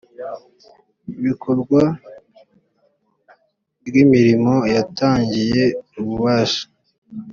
[1.23, 1.81] bikorwa
[3.87, 5.63] ry imirimo yatangiye
[5.99, 6.65] ububasha